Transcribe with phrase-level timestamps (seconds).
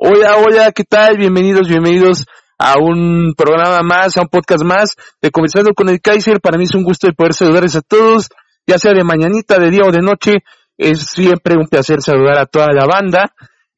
[0.00, 1.16] Hola, hola, ¿qué tal?
[1.18, 2.24] Bienvenidos, bienvenidos
[2.56, 6.40] a un programa más, a un podcast más de Conversando con el Kaiser.
[6.40, 8.28] Para mí es un gusto de poder saludarles a todos,
[8.64, 10.34] ya sea de mañanita, de día o de noche.
[10.76, 13.32] Es siempre un placer saludar a toda la banda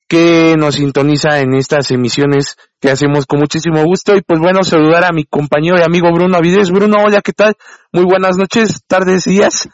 [0.07, 4.15] que nos sintoniza en estas emisiones que hacemos con muchísimo gusto.
[4.15, 6.71] Y pues bueno, saludar a mi compañero y amigo Bruno Avides.
[6.71, 7.55] Bruno, hola, ¿qué tal?
[7.93, 9.71] Muy buenas noches, tardes días.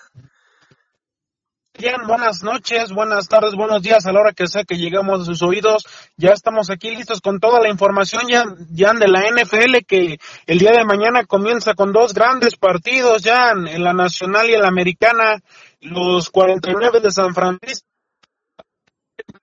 [1.79, 5.25] Bien, buenas noches, buenas tardes, buenos días a la hora que sea que llegamos a
[5.27, 5.85] sus oídos.
[6.17, 10.59] Ya estamos aquí listos con toda la información ya, ya de la NFL que el
[10.59, 14.69] día de mañana comienza con dos grandes partidos ya en la nacional y en la
[14.69, 15.43] americana.
[15.81, 17.87] Los 49 de San Francisco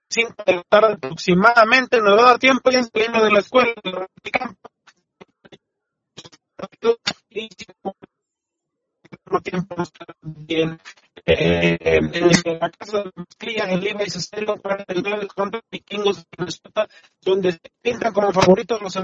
[0.08, 3.74] 5 de la tarde aproximadamente, nos va a dar tiempo ya saliendo de la escuela
[9.38, 9.76] y tiempo
[10.22, 10.78] bien
[11.26, 16.88] eh, en la casa de Mezclilla en Levi's Stadium para el contra vikingos de Minnesota
[17.22, 18.94] donde se pintan como favoritos los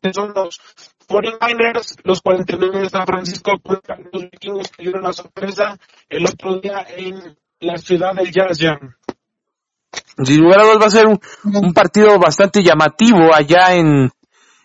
[0.00, 0.60] que son los
[1.08, 5.76] 49ers, los 49 de San Francisco contra los vikingos que dieron la sorpresa
[6.08, 8.94] el otro día en la ciudad del Jazz Jam.
[10.22, 14.10] Sin lugar a dudas va a ser un, un, partido bastante llamativo allá en,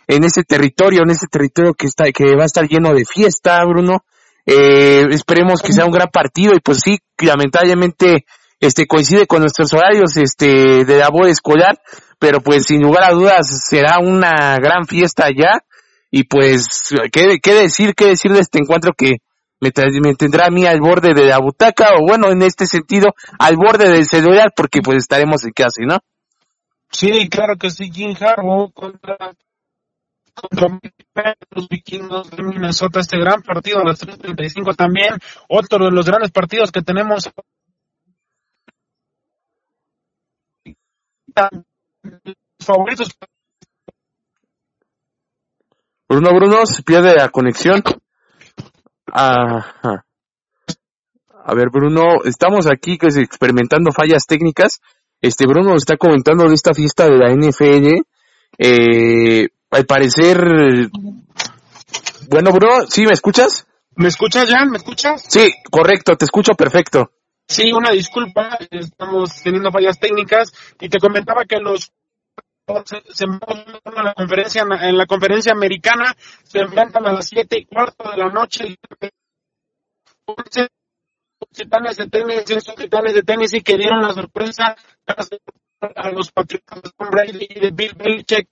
[0.10, 3.64] en ese territorio, en ese territorio que está, que va a estar lleno de fiesta,
[3.64, 4.04] Bruno.
[4.44, 8.26] Eh, esperemos que sea un gran partido y pues sí, lamentablemente
[8.60, 11.80] este coincide con nuestros horarios este de la boda escolar,
[12.18, 15.62] pero pues sin lugar a dudas será una gran fiesta allá
[16.10, 19.18] y pues qué, qué decir, qué decir de este encuentro que
[19.62, 19.70] me,
[20.04, 23.58] me, tendrá a mí al borde de la butaca o bueno, en este sentido al
[23.58, 26.00] borde del celular porque pues estaremos en casa, ¿no?
[26.90, 29.36] Sí, claro que sí, Jim Harbaugh contra
[30.42, 35.16] contra los vikingos de Minnesota, este gran partido a las 3.35 también,
[35.48, 37.30] otro de los grandes partidos que tenemos
[42.60, 43.10] favoritos.
[46.08, 47.84] Bruno Bruno se pierde la conexión.
[51.50, 54.82] A ver, Bruno, estamos aquí experimentando fallas técnicas.
[55.22, 58.02] Este Bruno está comentando de esta fiesta de la NFL.
[58.58, 60.38] Eh, al parecer,
[62.30, 63.68] bueno, bro, ¿sí me escuchas?
[63.96, 64.70] ¿Me escuchas, Jan?
[64.70, 65.24] ¿Me escuchas?
[65.28, 67.12] Sí, correcto, te escucho perfecto.
[67.48, 71.92] Sí, una disculpa, estamos teniendo fallas técnicas y te comentaba que los
[72.86, 73.40] se en
[74.04, 78.30] la conferencia en la conferencia americana se enfrentan a las siete y cuarto de la
[78.30, 78.78] noche
[81.52, 84.76] titanes de tenis estos titanes de tenis y que dieron la sorpresa
[85.96, 88.50] a los patriotas de Brady y de Bill Belichick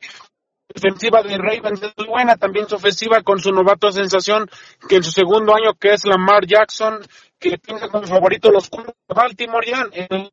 [0.78, 4.50] ofensiva de Ravens es muy buena, también su ofensiva con su novato sensación
[4.88, 7.00] que en su segundo año que es Lamar Jackson,
[7.40, 10.32] que tiene como favorito los de Baltimore en el,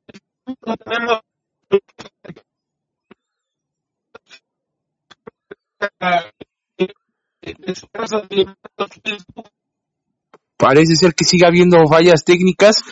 [0.84, 1.20] tenemos
[10.56, 12.82] Parece ser que siga habiendo fallas técnicas.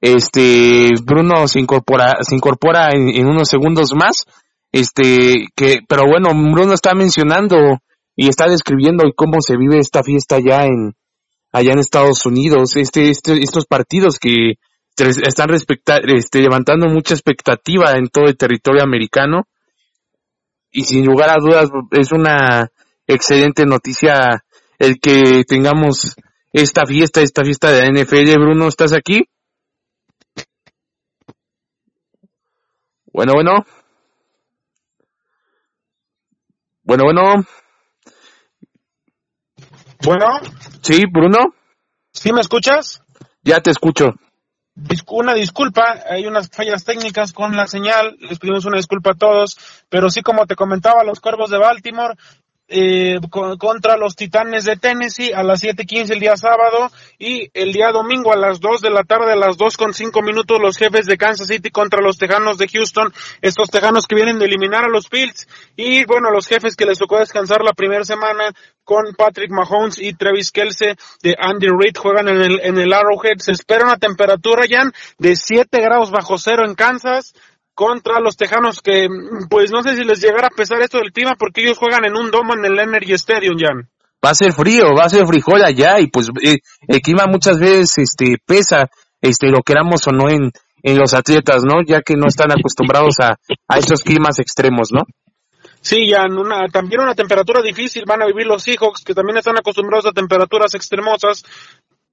[0.00, 4.24] Este Bruno se incorpora, se incorpora en unos segundos más
[4.72, 7.56] este, que, pero bueno, Bruno está mencionando
[8.16, 10.94] y está describiendo cómo se vive esta fiesta allá en,
[11.52, 14.54] allá en Estados Unidos, este, este, estos partidos que
[14.96, 19.44] están este, levantando mucha expectativa en todo el territorio americano
[20.70, 22.70] y sin lugar a dudas es una
[23.06, 24.44] excelente noticia
[24.78, 26.16] el que tengamos
[26.52, 28.40] esta fiesta, esta fiesta de la NFL.
[28.40, 29.24] Bruno, ¿estás aquí?
[33.12, 33.64] Bueno, bueno.
[36.90, 37.44] Bueno, bueno.
[40.02, 40.26] Bueno.
[40.82, 41.54] Sí, Bruno.
[42.12, 43.04] ¿Sí me escuchas?
[43.44, 44.06] Ya te escucho.
[45.06, 49.56] Una disculpa, hay unas fallas técnicas con la señal, les pedimos una disculpa a todos,
[49.88, 52.16] pero sí como te comentaba, los Cuervos de Baltimore
[52.70, 57.90] eh, contra los Titanes de Tennessee a las 7:15 el día sábado y el día
[57.90, 61.06] domingo a las 2 de la tarde a las 2 con 5 minutos los jefes
[61.06, 64.88] de Kansas City contra los Tejanos de Houston, estos Tejanos que vienen de eliminar a
[64.88, 65.48] los Bills.
[65.76, 68.52] Y bueno, los jefes que les tocó descansar la primera semana
[68.84, 73.38] con Patrick Mahomes y Travis Kelce de Andy Reid juegan en el, en el Arrowhead.
[73.38, 74.82] Se espera una temperatura, ya
[75.18, 77.34] de 7 grados bajo cero en Kansas,
[77.80, 79.08] contra los Tejanos que
[79.48, 82.14] pues no sé si les llegará a pesar esto del clima porque ellos juegan en
[82.14, 83.88] un domo en el Energy Stadium, Jan.
[84.22, 87.58] Va a ser frío, va a ser frijol allá y pues eh, el clima muchas
[87.58, 88.90] veces este pesa,
[89.22, 90.50] este lo queramos o no en,
[90.82, 91.80] en los atletas, ¿no?
[91.82, 95.04] Ya que no están acostumbrados a, a esos climas extremos, ¿no?
[95.80, 99.56] Sí, Jan, una, también una temperatura difícil van a vivir los Seahawks, que también están
[99.56, 101.42] acostumbrados a temperaturas extremosas,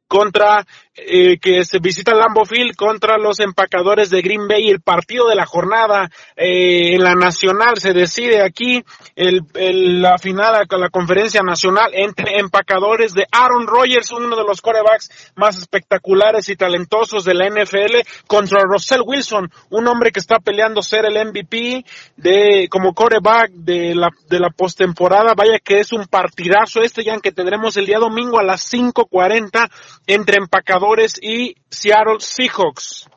[0.08, 0.66] contra
[1.00, 4.68] eh, que se visita Lambeau Field contra los empacadores de Green Bay.
[4.68, 8.84] El partido de la jornada eh, en la nacional se decide aquí
[9.16, 14.44] el, el, la final a la conferencia nacional entre empacadores de Aaron Rodgers, uno de
[14.44, 20.20] los corebacks más espectaculares y talentosos de la NFL, contra Russell Wilson, un hombre que
[20.20, 25.34] está peleando ser el MVP de como coreback de la de la postemporada.
[25.36, 29.70] Vaya que es un partidazo este ya que tendremos el día domingo a las 5:40
[30.08, 33.08] entre empacadores y Seattle Seahawks.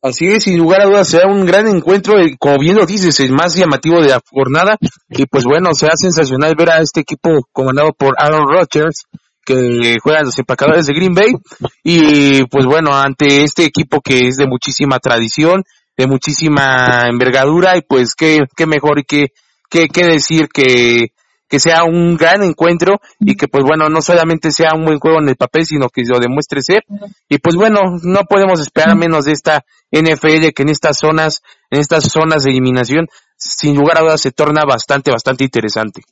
[0.00, 3.32] Así es, sin lugar a dudas será un gran encuentro, como bien lo dices, el
[3.32, 4.76] más llamativo de la jornada.
[5.08, 9.06] Y pues bueno, será sensacional ver a este equipo comandado por Aaron Rodgers,
[9.44, 11.32] que juega los empacadores de Green Bay.
[11.82, 15.64] Y pues bueno, ante este equipo que es de muchísima tradición,
[15.96, 19.26] de muchísima envergadura, y pues qué, qué mejor y qué,
[19.68, 21.08] qué, qué decir que
[21.48, 25.18] que sea un gran encuentro y que pues bueno, no solamente sea un buen juego
[25.20, 26.84] en el papel, sino que lo demuestre ser.
[27.28, 31.80] Y pues bueno, no podemos esperar menos de esta NFL que en estas zonas, en
[31.80, 36.02] estas zonas de eliminación, sin lugar a dudas se torna bastante, bastante interesante.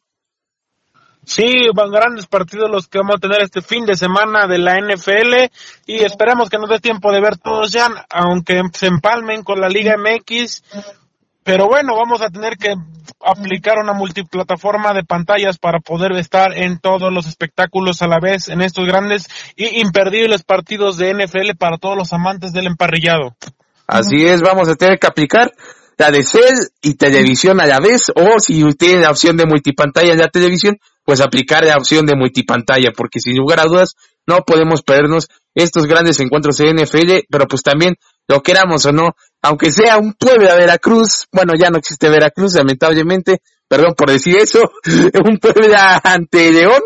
[1.26, 4.78] Sí, van grandes partidos los que vamos a tener este fin de semana de la
[4.78, 5.50] NFL
[5.84, 9.68] y esperamos que nos dé tiempo de ver todos ya, aunque se empalmen con la
[9.68, 10.62] Liga MX
[11.46, 12.74] pero bueno, vamos a tener que
[13.24, 18.48] aplicar una multiplataforma de pantallas para poder estar en todos los espectáculos a la vez
[18.48, 23.36] en estos grandes y imperdibles partidos de NFL para todos los amantes del emparrillado.
[23.86, 25.52] Así es, vamos a tener que aplicar
[25.96, 30.14] la de cel y televisión a la vez, o si tiene la opción de multipantalla
[30.14, 33.94] en la televisión, pues aplicar la opción de multipantalla, porque sin lugar a dudas
[34.26, 37.94] no podemos perdernos estos grandes encuentros de NFL, pero pues también
[38.28, 39.10] lo queramos o no,
[39.42, 44.36] aunque sea un pueblo de Veracruz, bueno, ya no existe Veracruz, lamentablemente, perdón por decir
[44.36, 44.60] eso,
[45.24, 46.82] un pueblo ante León,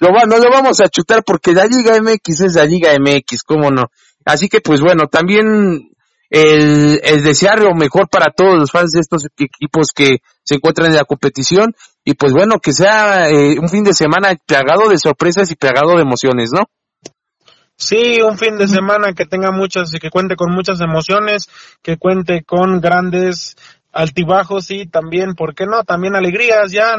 [0.00, 3.70] lo no lo vamos a chutar porque la Liga MX es la Liga MX, cómo
[3.70, 3.90] no.
[4.24, 5.90] Así que pues bueno, también
[6.30, 10.88] el, el desear lo mejor para todos los fans de estos equipos que se encuentran
[10.88, 14.98] en la competición y pues bueno, que sea eh, un fin de semana plagado de
[14.98, 16.64] sorpresas y plagado de emociones, ¿no?
[17.80, 21.48] Sí, un fin de semana que tenga muchas, y que cuente con muchas emociones,
[21.82, 23.56] que cuente con grandes
[23.90, 25.82] altibajos y también, ¿por qué no?
[25.82, 26.94] También alegrías, ya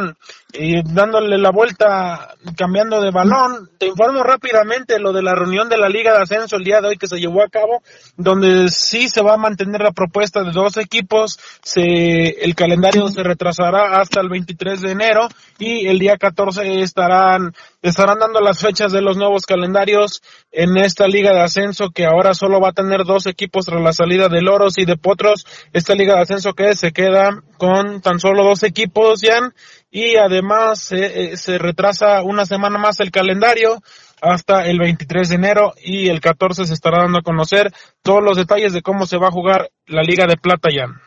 [0.53, 3.69] y dándole la vuelta, cambiando de balón.
[3.77, 6.89] Te informo rápidamente lo de la reunión de la Liga de Ascenso el día de
[6.89, 7.81] hoy que se llevó a cabo,
[8.17, 13.23] donde sí se va a mantener la propuesta de dos equipos, se, el calendario se
[13.23, 15.27] retrasará hasta el 23 de enero
[15.59, 20.21] y el día 14 estarán, estarán dando las fechas de los nuevos calendarios
[20.51, 23.93] en esta Liga de Ascenso que ahora solo va a tener dos equipos tras la
[23.93, 25.45] salida de Loros y de Potros.
[25.73, 29.53] Esta Liga de Ascenso que se queda con tan solo dos equipos, Jan,
[29.91, 33.83] y además eh, se retrasa una semana más el calendario
[34.21, 38.37] hasta el 23 de enero y el 14 se estará dando a conocer todos los
[38.37, 41.01] detalles de cómo se va a jugar la Liga de Plata, Jan.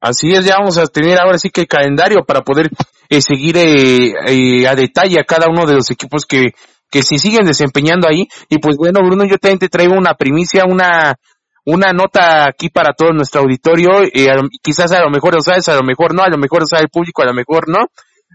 [0.00, 2.68] Así es, ya vamos a tener ahora sí que el calendario para poder
[3.08, 6.52] eh, seguir eh, a detalle a cada uno de los equipos que,
[6.90, 8.28] que se siguen desempeñando ahí.
[8.50, 11.16] Y pues bueno, Bruno, yo también te traigo una primicia, una,
[11.66, 14.28] una nota aquí para todo nuestro auditorio, eh,
[14.62, 16.84] quizás a lo mejor lo sabes, a lo mejor no, a lo mejor lo sabe
[16.84, 17.88] el público, a lo mejor no,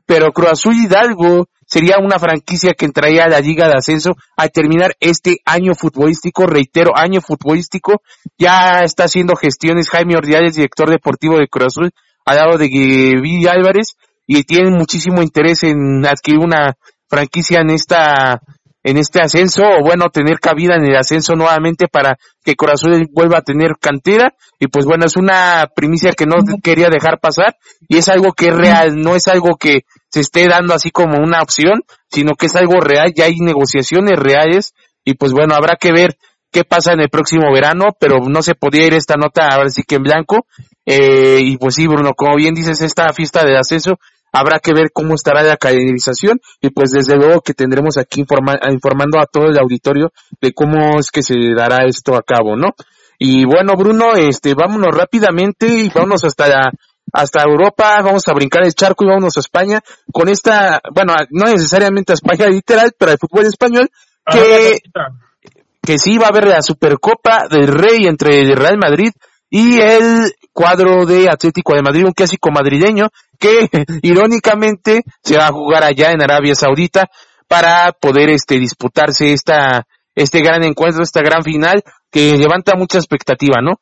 [0.05, 4.51] pero Cruz Azul Hidalgo sería una franquicia que entraría a la Liga de Ascenso al
[4.51, 8.01] terminar este año futbolístico, reitero, año futbolístico,
[8.37, 11.91] ya está haciendo gestiones Jaime Ordiales, director deportivo de Cruz Azul,
[12.25, 13.95] al lado de Villa Álvarez,
[14.27, 16.73] y tienen muchísimo interés en adquirir una
[17.07, 18.41] franquicia en esta
[18.83, 23.39] en este ascenso o bueno tener cabida en el ascenso nuevamente para que Corazón vuelva
[23.39, 24.33] a tener cantera.
[24.59, 27.55] Y pues bueno es una primicia que no quería dejar pasar.
[27.87, 31.17] Y es algo que es real no es algo que se esté dando así como
[31.17, 34.73] una opción sino que es algo real ya hay negociaciones reales.
[35.03, 36.17] Y pues bueno habrá que ver
[36.51, 39.83] qué pasa en el próximo verano pero no se podía ir esta nota ahora sí
[39.83, 40.45] que en blanco.
[40.85, 43.99] Eh, y pues sí Bruno como bien dices esta fiesta de ascenso
[44.31, 49.19] habrá que ver cómo estará la calendarización y pues desde luego que tendremos aquí informando
[49.19, 52.69] a todo el auditorio de cómo es que se dará esto a cabo, ¿no?
[53.19, 56.71] Y bueno, Bruno, este, vámonos rápidamente y vámonos hasta
[57.13, 61.45] hasta Europa, vamos a brincar el charco y vámonos a España con esta, bueno, no
[61.45, 63.89] necesariamente a España literal, pero al fútbol español,
[64.31, 64.79] que,
[65.81, 69.11] que sí va a haber la Supercopa del Rey entre el Real Madrid
[69.49, 73.09] y el cuadro de Atlético de Madrid, un clásico madrileño
[73.41, 73.67] que
[74.03, 77.09] irónicamente se va a jugar allá en Arabia Saudita
[77.47, 83.61] para poder este disputarse esta este gran encuentro, esta gran final que levanta mucha expectativa,
[83.61, 83.81] ¿no?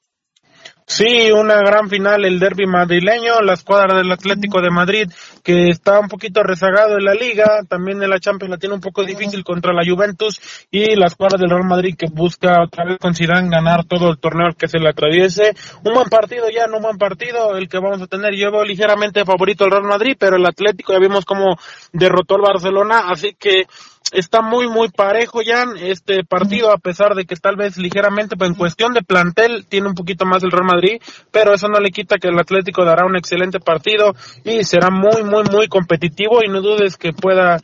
[0.92, 5.08] Sí, una gran final, el derby madrileño, la escuadra del Atlético de Madrid,
[5.44, 8.82] que está un poquito rezagado en la liga, también en la Champions la tiene un
[8.82, 10.42] poco difícil contra la Juventus,
[10.72, 13.14] y la escuadra del Real Madrid que busca otra vez con
[13.52, 15.54] ganar todo el torneo que se le atraviese.
[15.84, 18.34] Un buen partido ya, no un buen partido el que vamos a tener.
[18.36, 21.56] Yo ligeramente favorito el Real Madrid, pero el Atlético ya vimos cómo
[21.94, 23.68] derrotó al Barcelona, así que
[24.12, 28.50] está muy muy parejo ya este partido a pesar de que tal vez ligeramente pues
[28.50, 31.02] en cuestión de plantel tiene un poquito más el Real Madrid
[31.32, 34.14] pero eso no le quita que el Atlético dará un excelente partido
[34.44, 37.60] y será muy muy muy competitivo y no dudes que pueda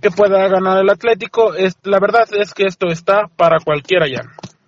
[0.00, 1.54] que pueda ganar el Atlético.
[1.54, 4.22] Es, la verdad es que esto está para cualquiera ya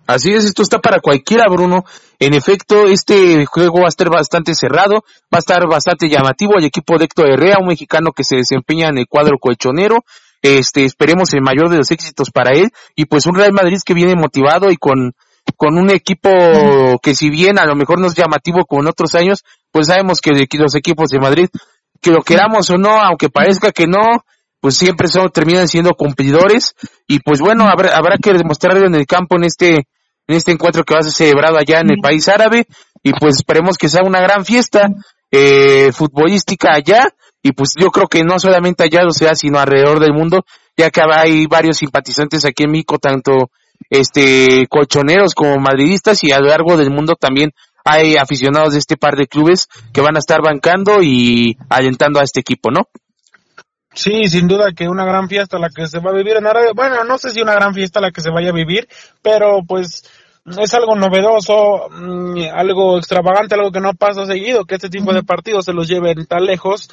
[0.09, 1.83] Así es, esto está para cualquiera, Bruno.
[2.17, 6.53] En efecto, este juego va a estar bastante cerrado, va a estar bastante llamativo.
[6.57, 10.03] El equipo de Héctor Herrera, un mexicano que se desempeña en el cuadro colchonero,
[10.41, 12.69] este, esperemos el mayor de los éxitos para él.
[12.95, 15.13] Y pues un Real Madrid que viene motivado y con,
[15.57, 16.29] con un equipo
[17.01, 20.19] que si bien a lo mejor no es llamativo como en otros años, pues sabemos
[20.21, 21.49] que los equipos de Madrid,
[22.01, 24.23] que lo queramos o no, aunque parezca que no,
[24.59, 26.75] pues siempre son, terminan siendo cumplidores
[27.07, 30.83] y pues bueno, habrá, habrá que demostrarlo en el campo en este, en este encuentro
[30.83, 32.65] que va a ser celebrado allá en el país árabe.
[33.01, 34.89] Y pues esperemos que sea una gran fiesta
[35.31, 37.07] eh, futbolística allá
[37.41, 40.45] y pues yo creo que no solamente allá o sea, sino alrededor del mundo,
[40.77, 43.51] ya que hay varios simpatizantes aquí en México, tanto
[43.89, 47.51] este colchoneros como madridistas y a lo largo del mundo también
[47.85, 52.23] hay aficionados de este par de clubes que van a estar bancando y alentando a
[52.23, 52.87] este equipo, ¿no?
[53.93, 56.71] Sí, sin duda que una gran fiesta la que se va a vivir en Arabia.
[56.75, 58.87] Bueno, no sé si una gran fiesta la que se vaya a vivir,
[59.21, 60.03] pero pues
[60.45, 65.23] es algo novedoso, mm, algo extravagante, algo que no pasa seguido, que este tipo de
[65.23, 66.89] partidos se los lleven tan lejos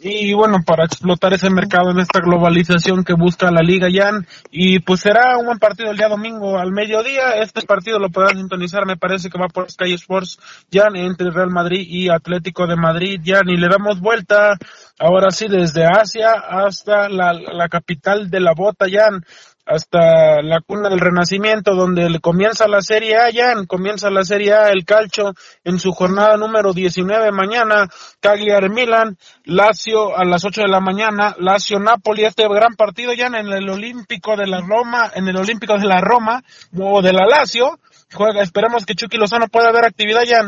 [0.00, 4.26] y bueno, para explotar ese mercado en esta globalización que busca la Liga Jan.
[4.50, 7.34] Y pues será un buen partido el día domingo al mediodía.
[7.40, 10.38] Este partido lo podrán sintonizar, me parece que va por Sky Sports
[10.72, 13.48] Jan entre Real Madrid y Atlético de Madrid Jan.
[13.48, 14.56] Y le damos vuelta
[14.98, 19.24] ahora sí desde Asia hasta la, la capital de la bota Jan
[19.64, 24.70] hasta la cuna del Renacimiento, donde comienza la Serie A, ya comienza la Serie A,
[24.70, 27.88] el calcio en su jornada número 19 mañana,
[28.20, 33.26] Cagliari Milan, Lazio a las 8 de la mañana, Lazio Napoli, este gran partido ya
[33.26, 36.42] en el Olímpico de la Roma, en el Olímpico de la Roma,
[36.78, 37.78] o de la Lazio,
[38.12, 40.42] juega, esperemos que Chucky Lozano pueda ver actividad ya.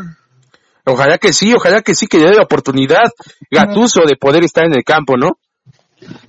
[0.85, 3.09] Ojalá que sí, ojalá que sí, que le dé la oportunidad
[3.49, 5.39] Gatuso de poder estar en el campo, ¿no?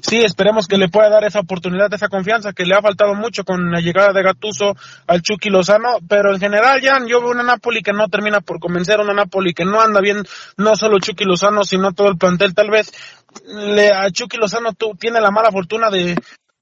[0.01, 3.45] Sí, esperemos que le pueda dar esa oportunidad, esa confianza que le ha faltado mucho
[3.45, 4.75] con la llegada de Gatuso
[5.07, 8.61] al Chucky Lozano, pero en general ya yo veo una Napoli que no termina por
[8.61, 10.23] convencer, una Napoli que no anda bien,
[10.57, 12.93] no solo Chucky Lozano, sino todo el plantel, tal vez
[13.45, 16.17] le, a Chucky Lozano tú, tiene la mala fortuna de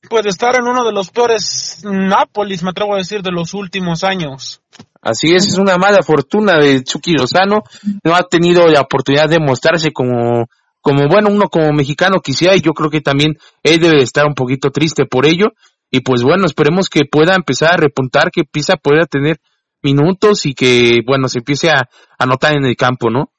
[0.08, 4.04] pues estar en uno de los peores Nápoles, me atrevo a decir, de los últimos
[4.04, 4.62] años.
[5.00, 7.62] Así es, es una mala fortuna de Chucky Lozano,
[8.02, 10.46] no ha tenido la oportunidad de mostrarse como
[10.84, 14.34] como bueno, uno como mexicano quisiera y yo creo que también él debe estar un
[14.34, 15.46] poquito triste por ello
[15.90, 19.38] y pues bueno, esperemos que pueda empezar a repuntar, que Pisa pueda tener
[19.82, 21.88] minutos y que bueno, se empiece a
[22.18, 23.30] anotar en el campo, ¿no?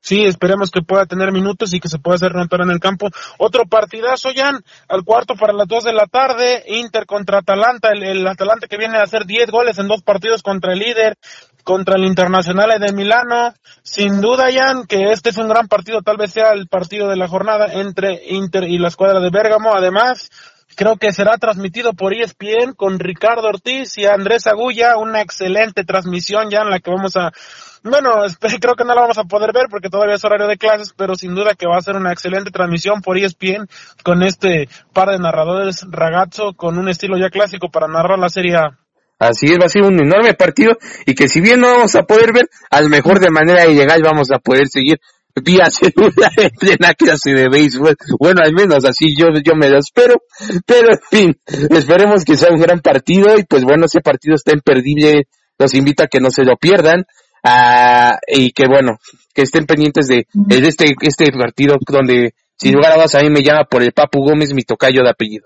[0.00, 3.08] Sí, esperemos que pueda tener minutos y que se pueda hacer notar en el campo.
[3.38, 4.56] Otro partidazo, Jan,
[4.88, 8.78] al cuarto para las dos de la tarde, Inter contra Atalanta, el, el Atalanta que
[8.78, 11.18] viene a hacer diez goles en dos partidos contra el líder,
[11.64, 13.54] contra el Internacional de Milano.
[13.82, 17.16] Sin duda, Jan, que este es un gran partido, tal vez sea el partido de
[17.16, 19.74] la jornada entre Inter y la escuadra de Bérgamo.
[19.74, 20.30] Además,
[20.74, 26.50] creo que será transmitido por ESPN con Ricardo Ortiz y Andrés Agulla, una excelente transmisión
[26.50, 27.32] ya en la que vamos a,
[27.82, 28.10] bueno,
[28.60, 31.14] creo que no la vamos a poder ver porque todavía es horario de clases, pero
[31.14, 33.68] sin duda que va a ser una excelente transmisión por ESPN
[34.02, 38.56] con este par de narradores ragazzo con un estilo ya clásico para narrar la Serie
[38.56, 38.78] A.
[39.22, 40.76] Así es, va a ser un enorme partido
[41.06, 44.02] y que si bien no vamos a poder ver, a lo mejor de manera ilegal
[44.02, 44.98] vamos a poder seguir
[45.44, 47.94] vía celular en plena clase de béisbol.
[48.18, 50.16] Bueno, al menos así yo, yo me lo espero.
[50.66, 51.36] Pero en fin,
[51.70, 55.28] esperemos que sea un gran partido y pues bueno, ese partido está imperdible.
[55.56, 57.04] Los invito a que no se lo pierdan.
[57.44, 58.98] Ah, y que bueno,
[59.32, 63.30] que estén pendientes de, de este, este partido donde, sin lugar a dudas, a mí
[63.30, 65.44] me llama por el Papu Gómez, mi tocayo de apellido.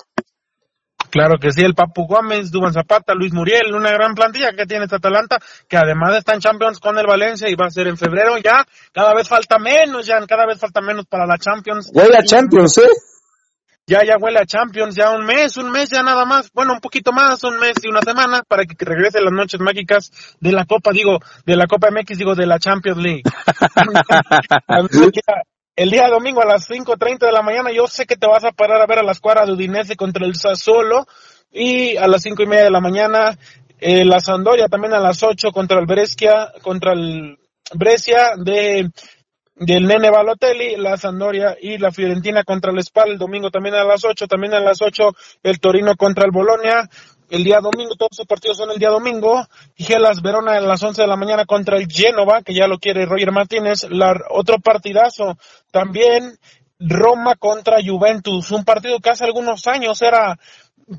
[1.17, 4.85] Claro que sí, el Papu Gómez, Duban Zapata, Luis Muriel, una gran plantilla que tiene
[4.85, 7.97] esta Atalanta, que además está en Champions con el Valencia y va a ser en
[7.97, 11.91] febrero ya, cada vez falta menos, ya cada vez falta menos para la Champions.
[11.95, 12.91] Huele a Champions, ¿eh?
[13.87, 16.81] Ya, ya huele a Champions, ya un mes, un mes ya nada más, bueno, un
[16.81, 20.67] poquito más, un mes y una semana para que regrese las noches mágicas de la
[20.67, 23.23] Copa, digo, de la Copa MX, digo, de la Champions League.
[25.77, 28.53] el día domingo a las 5.30 de la mañana, yo sé que te vas a
[28.53, 31.07] parar a ver a la escuadra de Udinese contra el Sassuolo.
[31.53, 33.39] Y a las cinco y media de la mañana
[33.79, 37.39] eh, la Sandoria también a las 8 contra el Brescia, contra el
[37.75, 38.91] Brescia de
[39.59, 43.85] del Nene Balotelli, la Sandoria y la Fiorentina contra el Spal, el domingo también a
[43.85, 46.87] las 8, también a las 8 el Torino contra el Bolonia,
[47.31, 50.83] el día domingo, todos esos partidos son el día domingo, y Gelas Verona a las
[50.83, 54.59] 11 de la mañana contra el Genova, que ya lo quiere Roger Martínez, la, otro
[54.59, 55.37] partidazo
[55.71, 56.39] también
[56.79, 60.39] Roma contra Juventus, un partido que hace algunos años era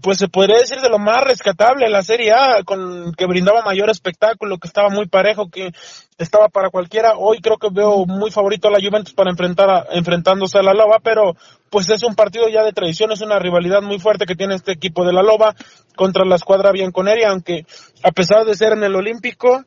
[0.02, 3.90] pues se podría decir de lo más rescatable la Serie A, con que brindaba mayor
[3.90, 5.72] espectáculo, que estaba muy parejo, que
[6.18, 7.14] estaba para cualquiera.
[7.18, 10.74] Hoy creo que veo muy favorito a la Juventus para enfrentar a, enfrentándose a la
[10.74, 11.38] Loba, pero
[11.70, 14.74] pues es un partido ya de tradición, es una rivalidad muy fuerte que tiene este
[14.74, 15.56] equipo de la Loba
[15.96, 17.66] contra la escuadra bianconeria, aunque
[18.04, 19.64] a pesar de ser en el Olímpico,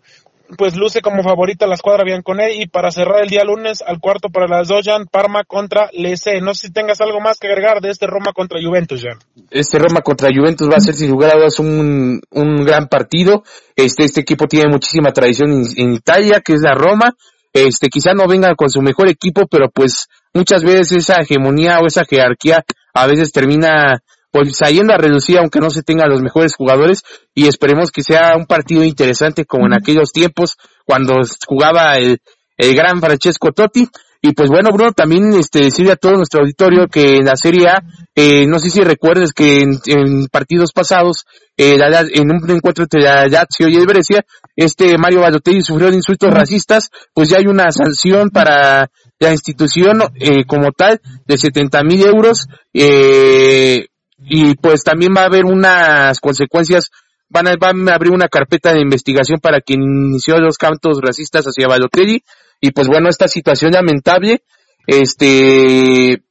[0.57, 4.29] pues luce como favorita la escuadra Bianconeri y para cerrar el día lunes al cuarto
[4.29, 6.41] para las Dojan, Parma contra Lece.
[6.41, 9.19] No sé si tengas algo más que agregar de este Roma contra Juventus, ya.
[9.51, 13.43] Este Roma contra Juventus va a ser sin lugar a dudas un, un gran partido.
[13.77, 17.15] Este, este equipo tiene muchísima tradición en, Italia, que es la Roma.
[17.53, 21.87] Este, quizá no venga con su mejor equipo, pero pues muchas veces esa hegemonía o
[21.87, 22.65] esa jerarquía
[22.95, 27.03] a veces termina pues saliendo a reducir aunque no se tengan los mejores jugadores
[27.35, 30.57] y esperemos que sea un partido interesante como en aquellos tiempos
[30.87, 31.15] cuando
[31.47, 32.19] jugaba el,
[32.57, 33.89] el gran Francesco Totti.
[34.23, 37.69] Y pues bueno, Bruno, también este, decirle a todo nuestro auditorio que en la Serie
[37.69, 37.83] A,
[38.15, 41.25] eh, no sé si recuerdes que en, partidos pasados,
[41.57, 41.79] eh,
[42.13, 44.23] en un encuentro entre la Lazio y el Brescia,
[44.55, 50.45] este Mario Balotelli sufrió insultos racistas, pues ya hay una sanción para la institución eh,
[50.45, 52.47] como tal de 70 mil euros.
[52.75, 53.87] Eh,
[54.27, 56.91] y pues también va a haber unas consecuencias,
[57.29, 61.45] van a, van a abrir una carpeta de investigación para quien inició los cantos racistas
[61.47, 62.23] hacia Balotelli,
[62.61, 64.43] y pues bueno, esta situación lamentable,
[64.87, 66.23] este,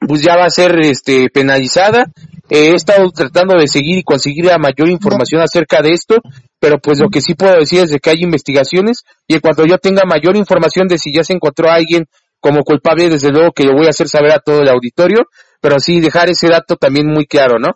[0.00, 2.06] pues ya va a ser este penalizada.
[2.50, 6.16] he estado tratando de seguir y conseguir la mayor información acerca de esto,
[6.58, 9.64] pero pues lo que sí puedo decir es de que hay investigaciones y en cuanto
[9.64, 12.06] yo tenga mayor información de si ya se encontró a alguien
[12.40, 15.28] como culpable, desde luego que lo voy a hacer saber a todo el auditorio
[15.64, 17.72] pero sí dejar ese dato también muy claro, ¿no?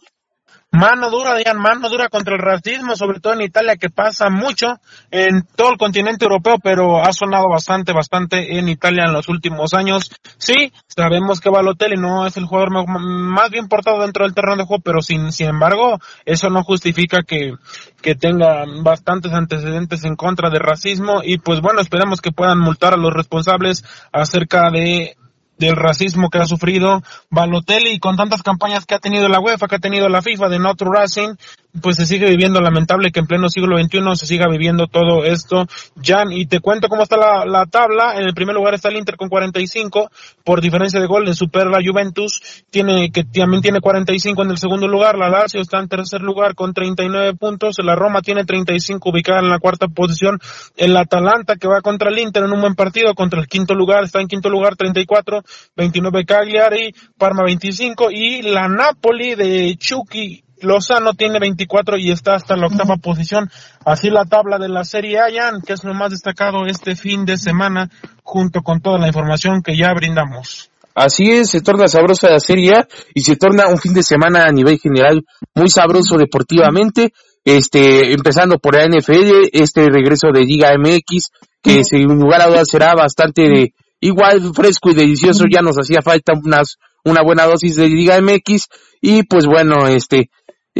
[0.70, 4.78] Mano dura, digan, mano dura contra el racismo, sobre todo en Italia, que pasa mucho
[5.10, 9.72] en todo el continente europeo, pero ha sonado bastante, bastante en Italia en los últimos
[9.72, 10.10] años.
[10.36, 14.64] Sí, sabemos que Balotelli no es el jugador más bien portado dentro del terreno de
[14.66, 17.54] juego, pero sin, sin embargo, eso no justifica que,
[18.02, 22.92] que tenga bastantes antecedentes en contra de racismo y pues bueno, esperemos que puedan multar
[22.92, 23.82] a los responsables
[24.12, 25.16] acerca de
[25.58, 29.76] del racismo que ha sufrido Balotelli con tantas campañas que ha tenido la UEFA, que
[29.76, 31.34] ha tenido la FIFA de Not Racing,
[31.78, 35.66] pues se sigue viviendo lamentable que en pleno siglo XXI se siga viviendo todo esto.
[36.02, 38.14] Jan, y te cuento cómo está la, la tabla.
[38.16, 40.10] En el primer lugar está el Inter con 45
[40.44, 44.58] por diferencia de gol, en supera la Juventus, tiene que también tiene 45 en el
[44.58, 45.18] segundo lugar.
[45.18, 47.76] La Lazio está en tercer lugar con 39 puntos.
[47.82, 50.38] La Roma tiene 35 ubicada en la cuarta posición.
[50.76, 54.04] El Atalanta que va contra el Inter en un buen partido contra el quinto lugar
[54.04, 55.42] está en quinto lugar 34,
[55.76, 62.56] 29 Cagliari, Parma 25 y la Napoli de Chucky Lozano tiene 24 y está hasta
[62.56, 63.50] la octava posición.
[63.84, 65.26] Así la tabla de la Serie A,
[65.64, 67.90] que es lo más destacado este fin de semana,
[68.22, 70.70] junto con toda la información que ya brindamos.
[70.94, 74.46] Así es, se torna sabrosa la Serie A y se torna un fin de semana
[74.46, 77.12] a nivel general muy sabroso deportivamente.
[77.44, 81.30] Este, empezando por la NFL, este regreso de Liga MX,
[81.62, 86.02] que sin lugar a dudas será bastante de, igual fresco y delicioso, ya nos hacía
[86.02, 88.66] falta unas, una buena dosis de Liga MX
[89.00, 90.30] y pues bueno, este,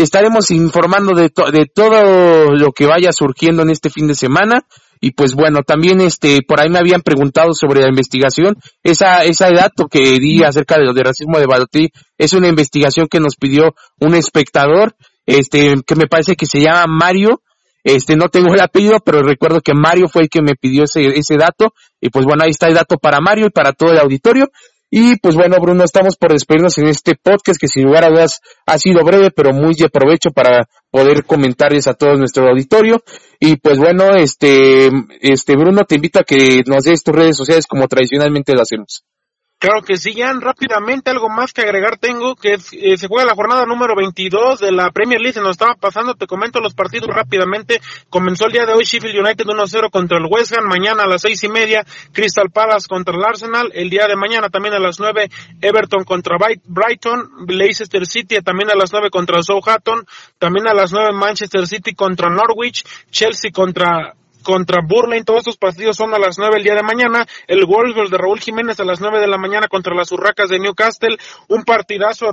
[0.02, 4.64] estaremos informando de, de todo lo que vaya surgiendo en este fin de semana.
[5.00, 8.56] Y pues bueno, también este, por ahí me habían preguntado sobre la investigación.
[8.82, 13.06] Esa, ese dato que di acerca de lo de racismo de Balotelli es una investigación
[13.08, 17.42] que nos pidió un espectador, este, que me parece que se llama Mario.
[17.84, 21.06] Este, no tengo el apellido, pero recuerdo que Mario fue el que me pidió ese,
[21.16, 21.74] ese dato.
[22.00, 24.48] Y pues bueno, ahí está el dato para Mario y para todo el auditorio.
[24.90, 28.40] Y pues bueno, Bruno, estamos por despedirnos en este podcast que sin lugar a dudas
[28.66, 33.02] ha sido breve, pero muy de provecho para poder comentarles a todo nuestro auditorio.
[33.38, 34.88] Y pues bueno, este,
[35.20, 39.04] este Bruno, te invito a que nos des tus redes sociales como tradicionalmente lo hacemos.
[39.60, 43.34] Claro que sí, Jan, rápidamente algo más que agregar tengo, que eh, se juega la
[43.34, 47.08] jornada número 22 de la Premier League, se nos estaba pasando, te comento los partidos
[47.12, 51.06] rápidamente, comenzó el día de hoy Sheffield United 1-0 contra el West Ham, mañana a
[51.08, 54.78] las seis y media Crystal Palace contra el Arsenal, el día de mañana también a
[54.78, 55.28] las nueve
[55.60, 60.06] Everton contra Brighton, Leicester City también a las nueve contra Southampton,
[60.38, 65.22] también a las nueve Manchester City contra Norwich, Chelsea contra contra Burley.
[65.24, 67.26] Todos estos partidos son a las 9 el día de mañana.
[67.46, 70.58] El Wolves de Raúl Jiménez a las 9 de la mañana contra las Urracas de
[70.58, 71.18] Newcastle.
[71.48, 72.30] Un partidazo,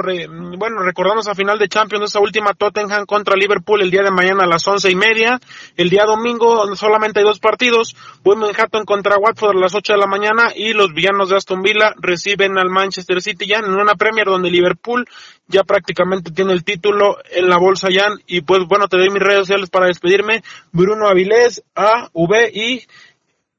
[0.57, 4.43] bueno, recordamos a final de Champions esa última Tottenham contra Liverpool el día de mañana
[4.43, 5.39] a las once y media.
[5.75, 7.95] El día domingo solamente hay dos partidos.
[8.23, 11.93] Manhattan contra Watford a las 8 de la mañana y los villanos de Aston Villa
[11.97, 15.05] reciben al Manchester City ya en una Premier donde Liverpool
[15.47, 19.21] ya prácticamente tiene el título en la bolsa ya y pues bueno te doy mis
[19.21, 22.85] redes sociales para despedirme Bruno Avilés A V I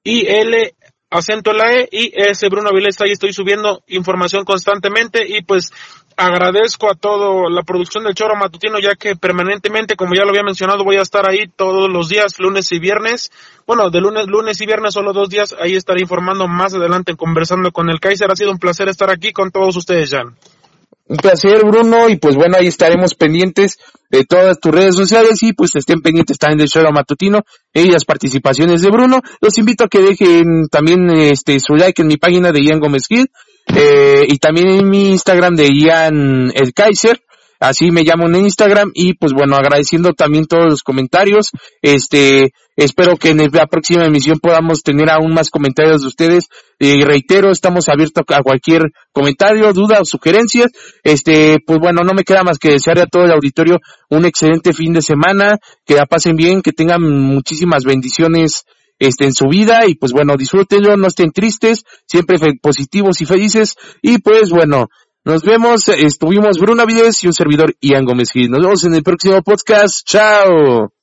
[0.04, 0.74] I L
[1.10, 5.70] acento en la E y ese Bruno Avilés ahí estoy subiendo información constantemente y pues
[6.16, 10.42] agradezco a todo la producción del Choro Matutino, ya que permanentemente, como ya lo había
[10.42, 13.30] mencionado, voy a estar ahí todos los días, lunes y viernes.
[13.66, 17.70] Bueno, de lunes, lunes y viernes solo dos días, ahí estaré informando más adelante, conversando
[17.70, 18.30] con el Kaiser.
[18.30, 20.36] Ha sido un placer estar aquí con todos ustedes, Jan.
[21.08, 23.78] Un placer, Bruno, y pues bueno, ahí estaremos pendientes
[24.10, 27.42] de todas tus redes sociales y pues estén pendientes también del Choro Matutino
[27.72, 29.20] y las participaciones de Bruno.
[29.40, 33.04] Los invito a que dejen también este su like en mi página de Ian Gómez
[33.08, 33.30] Gil
[33.74, 37.20] eh, y también en mi Instagram de Ian el Kaiser,
[37.60, 41.50] así me llamo en Instagram y pues bueno, agradeciendo también todos los comentarios,
[41.82, 47.02] este, espero que en la próxima emisión podamos tener aún más comentarios de ustedes, y
[47.02, 50.70] reitero, estamos abiertos a cualquier comentario, duda o sugerencias,
[51.02, 53.78] este, pues bueno, no me queda más que desear a todo el auditorio
[54.10, 58.64] un excelente fin de semana, que la pasen bien, que tengan muchísimas bendiciones
[58.98, 59.86] este, en su vida.
[59.86, 63.76] Y pues bueno, disfrútenlo, no estén tristes, siempre positivos y felices.
[64.02, 64.88] Y pues bueno,
[65.26, 69.42] nos vemos, estuvimos Bruno Vides y un servidor Ian Gómez Nos vemos en el próximo
[69.42, 70.95] podcast, chao.